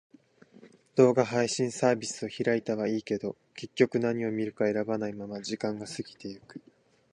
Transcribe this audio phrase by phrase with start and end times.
[0.95, 6.59] 動画配信サービスを開いたはいいけど、結局何を見るか選べないまま時間が過ぎていく。